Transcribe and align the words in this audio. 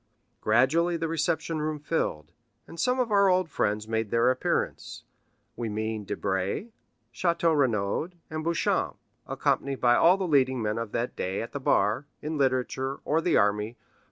Gradually 0.41 0.97
the 0.97 1.07
reception 1.07 1.61
room 1.61 1.77
filled, 1.77 2.31
and 2.65 2.79
some 2.79 2.99
of 2.99 3.11
our 3.11 3.27
old 3.29 3.51
friends 3.51 3.87
made 3.87 4.09
their 4.09 4.31
appearance—we 4.31 5.69
mean 5.69 6.05
Debray, 6.05 6.71
Château 7.13 7.55
Renaud, 7.55 8.09
and 8.27 8.43
Beauchamp, 8.43 8.97
accompanied 9.27 9.79
by 9.79 9.93
all 9.95 10.17
the 10.17 10.25
leading 10.25 10.59
men 10.59 10.79
of 10.79 10.91
the 10.91 11.05
day 11.05 11.39
at 11.43 11.51
the 11.51 11.59
bar, 11.59 12.07
in 12.19 12.35
literature, 12.35 12.99
or 13.05 13.21
the 13.21 13.37
army, 13.37 13.73
for 13.73 13.77
M. 13.79 13.85